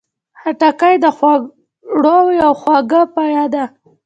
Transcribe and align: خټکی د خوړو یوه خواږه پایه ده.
خټکی 0.39 0.95
د 1.03 1.05
خوړو 1.15 2.17
یوه 2.41 2.55
خواږه 2.59 3.01
پایه 3.15 3.45
ده. 3.53 3.63